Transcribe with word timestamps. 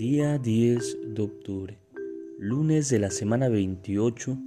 Día 0.00 0.38
10 0.38 1.14
de 1.14 1.22
octubre, 1.22 1.78
lunes 2.38 2.88
de 2.88 2.98
la 2.98 3.10
semana 3.10 3.50
28 3.50 4.38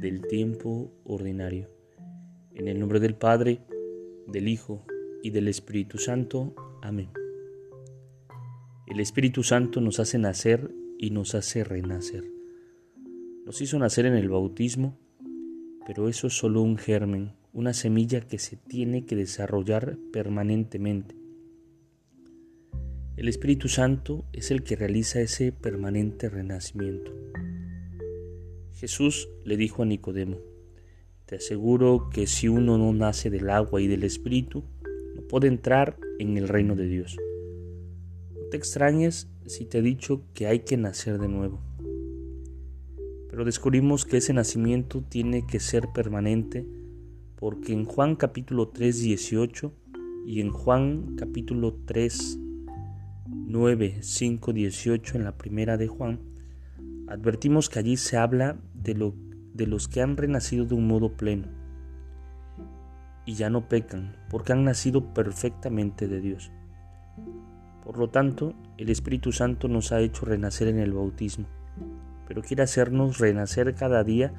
del 0.00 0.26
tiempo 0.26 0.92
ordinario. 1.04 1.70
En 2.52 2.66
el 2.66 2.80
nombre 2.80 2.98
del 2.98 3.14
Padre, 3.14 3.60
del 4.26 4.48
Hijo 4.48 4.84
y 5.22 5.30
del 5.30 5.46
Espíritu 5.46 5.98
Santo. 5.98 6.56
Amén. 6.82 7.10
El 8.88 8.98
Espíritu 8.98 9.44
Santo 9.44 9.80
nos 9.80 10.00
hace 10.00 10.18
nacer 10.18 10.74
y 10.98 11.10
nos 11.10 11.36
hace 11.36 11.62
renacer. 11.62 12.24
Nos 13.46 13.60
hizo 13.60 13.78
nacer 13.78 14.06
en 14.06 14.16
el 14.16 14.28
bautismo, 14.28 14.98
pero 15.86 16.08
eso 16.08 16.26
es 16.26 16.36
solo 16.36 16.60
un 16.60 16.76
germen, 16.76 17.34
una 17.52 17.72
semilla 17.72 18.20
que 18.22 18.40
se 18.40 18.56
tiene 18.56 19.06
que 19.06 19.14
desarrollar 19.14 19.96
permanentemente 20.12 21.21
el 23.16 23.28
Espíritu 23.28 23.68
Santo 23.68 24.24
es 24.32 24.50
el 24.50 24.62
que 24.62 24.74
realiza 24.74 25.20
ese 25.20 25.52
permanente 25.52 26.30
renacimiento. 26.30 27.12
Jesús 28.72 29.28
le 29.44 29.56
dijo 29.56 29.82
a 29.82 29.86
Nicodemo, 29.86 30.38
te 31.26 31.36
aseguro 31.36 32.08
que 32.10 32.26
si 32.26 32.48
uno 32.48 32.78
no 32.78 32.92
nace 32.92 33.30
del 33.30 33.50
agua 33.50 33.80
y 33.80 33.86
del 33.86 34.04
Espíritu, 34.04 34.64
no 35.14 35.22
puede 35.22 35.46
entrar 35.46 35.98
en 36.18 36.36
el 36.38 36.48
reino 36.48 36.74
de 36.74 36.86
Dios. 36.86 37.16
No 38.34 38.46
te 38.50 38.56
extrañes 38.56 39.28
si 39.46 39.66
te 39.66 39.78
he 39.78 39.82
dicho 39.82 40.22
que 40.34 40.46
hay 40.46 40.60
que 40.60 40.76
nacer 40.76 41.18
de 41.18 41.28
nuevo. 41.28 41.60
Pero 43.28 43.44
descubrimos 43.44 44.04
que 44.04 44.18
ese 44.18 44.32
nacimiento 44.32 45.02
tiene 45.02 45.46
que 45.46 45.60
ser 45.60 45.88
permanente 45.94 46.66
porque 47.36 47.72
en 47.72 47.84
Juan 47.84 48.16
capítulo 48.16 48.68
3, 48.68 49.00
18 49.00 49.72
y 50.26 50.40
en 50.40 50.50
Juan 50.50 51.16
capítulo 51.16 51.76
3, 51.86 52.38
9, 53.52 53.98
5, 54.00 54.52
18 54.54 55.18
en 55.18 55.24
la 55.24 55.36
primera 55.36 55.76
de 55.76 55.86
Juan, 55.86 56.20
advertimos 57.06 57.68
que 57.68 57.80
allí 57.80 57.98
se 57.98 58.16
habla 58.16 58.56
de, 58.72 58.94
lo, 58.94 59.14
de 59.52 59.66
los 59.66 59.88
que 59.88 60.00
han 60.00 60.16
renacido 60.16 60.64
de 60.64 60.74
un 60.74 60.86
modo 60.86 61.18
pleno 61.18 61.48
y 63.26 63.34
ya 63.34 63.50
no 63.50 63.68
pecan 63.68 64.16
porque 64.30 64.54
han 64.54 64.64
nacido 64.64 65.12
perfectamente 65.12 66.08
de 66.08 66.22
Dios. 66.22 66.50
Por 67.84 67.98
lo 67.98 68.08
tanto, 68.08 68.54
el 68.78 68.88
Espíritu 68.88 69.32
Santo 69.32 69.68
nos 69.68 69.92
ha 69.92 70.00
hecho 70.00 70.24
renacer 70.24 70.68
en 70.68 70.78
el 70.78 70.94
bautismo, 70.94 71.44
pero 72.26 72.40
quiere 72.40 72.62
hacernos 72.62 73.18
renacer 73.18 73.74
cada 73.74 74.02
día 74.02 74.32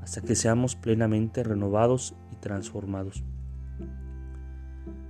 hasta 0.00 0.20
que 0.20 0.36
seamos 0.36 0.76
plenamente 0.76 1.42
renovados 1.42 2.14
y 2.30 2.36
transformados. 2.36 3.24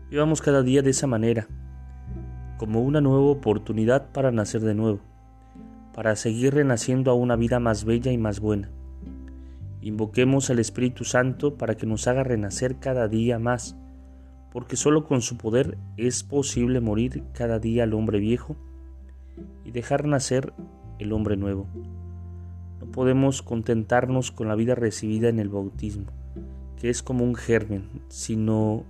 Vivamos 0.09 0.41
cada 0.41 0.63
día 0.63 0.81
de 0.81 0.91
esa 0.91 1.07
manera, 1.07 1.47
como 2.57 2.83
una 2.83 3.01
nueva 3.01 3.27
oportunidad 3.27 4.11
para 4.13 4.31
nacer 4.31 4.61
de 4.63 4.75
nuevo, 4.75 5.01
para 5.95 6.17
seguir 6.17 6.55
renaciendo 6.55 7.11
a 7.11 7.15
una 7.15 7.37
vida 7.37 7.61
más 7.61 7.85
bella 7.85 8.13
y 8.13 8.19
más 8.19 8.41
buena. 8.41 8.71
Invoquemos 9.81 10.49
al 10.51 10.61
Espíritu 10.61 11.05
Santo 11.05 11.57
para 11.59 11.77
que 11.77 11.87
nos 11.87 12.07
haga 12.07 12.25
renacer 12.25 12.79
cada 12.79 13.09
día 13.09 13.39
más, 13.39 13.77
porque 14.51 14.77
solo 14.77 15.05
con 15.05 15.21
su 15.21 15.37
poder 15.37 15.77
es 15.97 16.23
posible 16.23 16.81
morir 16.81 17.25
cada 17.33 17.59
día 17.59 17.83
al 17.83 17.93
hombre 17.93 18.19
viejo 18.19 18.57
y 19.65 19.73
dejar 19.73 20.07
nacer 20.07 20.53
el 20.99 21.13
hombre 21.13 21.37
nuevo. 21.37 21.67
No 22.81 22.87
podemos 22.93 23.43
contentarnos 23.43 24.31
con 24.31 24.49
la 24.49 24.55
vida 24.55 24.75
recibida 24.75 25.29
en 25.29 25.39
el 25.39 25.49
bautismo, 25.49 26.07
que 26.77 26.89
es 26.89 27.03
como 27.03 27.25
un 27.25 27.35
germen, 27.35 27.91
sino 28.09 28.85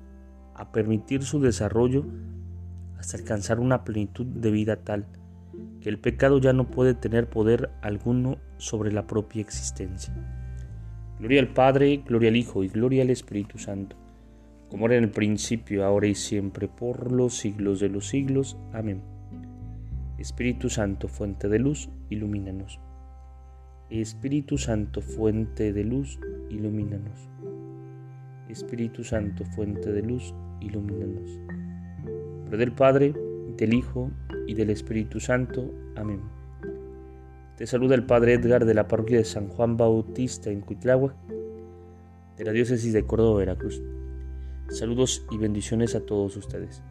a 0.54 0.70
permitir 0.70 1.24
su 1.24 1.40
desarrollo 1.40 2.04
hasta 3.04 3.18
alcanzar 3.18 3.60
una 3.60 3.84
plenitud 3.84 4.24
de 4.24 4.50
vida 4.50 4.76
tal 4.76 5.04
que 5.82 5.90
el 5.90 5.98
pecado 5.98 6.38
ya 6.38 6.54
no 6.54 6.70
puede 6.70 6.94
tener 6.94 7.28
poder 7.28 7.68
alguno 7.82 8.38
sobre 8.56 8.92
la 8.92 9.06
propia 9.06 9.42
existencia. 9.42 10.14
Gloria 11.18 11.42
al 11.42 11.52
Padre, 11.52 11.98
gloria 11.98 12.30
al 12.30 12.36
Hijo 12.36 12.64
y 12.64 12.68
gloria 12.68 13.02
al 13.02 13.10
Espíritu 13.10 13.58
Santo, 13.58 13.94
como 14.70 14.86
era 14.86 14.96
en 14.96 15.04
el 15.04 15.10
principio, 15.10 15.84
ahora 15.84 16.06
y 16.06 16.14
siempre, 16.14 16.66
por 16.66 17.12
los 17.12 17.36
siglos 17.36 17.78
de 17.78 17.90
los 17.90 18.08
siglos. 18.08 18.56
Amén. 18.72 19.02
Espíritu 20.16 20.70
Santo, 20.70 21.06
fuente 21.06 21.50
de 21.50 21.58
luz, 21.58 21.90
ilumínanos. 22.08 22.80
Espíritu 23.90 24.56
Santo, 24.56 25.02
fuente 25.02 25.74
de 25.74 25.84
luz, 25.84 26.18
ilumínanos. 26.48 27.28
Espíritu 28.48 29.04
Santo, 29.04 29.44
fuente 29.44 29.92
de 29.92 30.00
luz, 30.00 30.34
ilumínanos 30.62 31.63
del 32.56 32.72
Padre, 32.72 33.14
del 33.56 33.74
Hijo 33.74 34.10
y 34.46 34.54
del 34.54 34.70
Espíritu 34.70 35.20
Santo. 35.20 35.70
Amén. 35.96 36.20
Te 37.56 37.66
saluda 37.66 37.94
el 37.94 38.04
Padre 38.04 38.34
Edgar 38.34 38.64
de 38.64 38.74
la 38.74 38.88
parroquia 38.88 39.18
de 39.18 39.24
San 39.24 39.48
Juan 39.48 39.76
Bautista 39.76 40.50
en 40.50 40.60
Cuitlagua, 40.60 41.14
de 42.36 42.44
la 42.44 42.52
diócesis 42.52 42.92
de 42.92 43.06
Córdoba, 43.06 43.38
Veracruz. 43.38 43.80
Saludos 44.68 45.24
y 45.30 45.38
bendiciones 45.38 45.94
a 45.94 46.00
todos 46.00 46.36
ustedes. 46.36 46.82